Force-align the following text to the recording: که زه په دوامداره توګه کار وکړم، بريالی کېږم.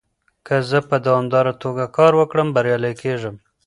که 0.47 0.55
زه 0.69 0.79
په 0.89 0.95
دوامداره 1.05 1.53
توګه 1.63 1.85
کار 1.97 2.11
وکړم، 2.17 2.47
بريالی 2.55 2.93
کېږم. 3.01 3.35